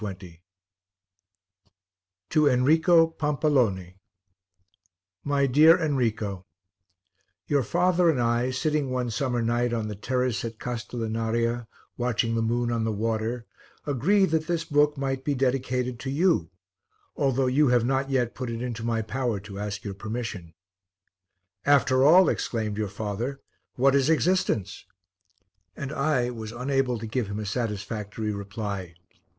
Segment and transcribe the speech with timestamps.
[0.01, 0.41] 1920
[2.31, 3.93] TO ENRICO PAMPALONE
[5.23, 6.43] MY DEAR ENRICO,
[7.45, 11.67] Your father and I, sitting one summer night on the terrace at Castellinaria
[11.97, 13.45] watching the moon on the water,
[13.85, 16.49] agreed that this book might be dedicated to you,
[17.15, 20.55] although you have not yet put it into my power to ask your permission.
[21.63, 23.39] "After all," exclaimed your father,
[23.75, 24.83] "what is existence?"
[25.75, 28.95] And I was unable to give him a satisfactory reply.